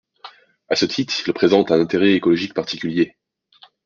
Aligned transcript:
À 0.69 0.75
ce 0.75 0.85
titre, 0.85 1.13
il 1.27 1.31
présente 1.31 1.69
un 1.69 1.79
intérêt 1.79 2.13
écologique 2.13 2.55
particulier. 2.55 3.15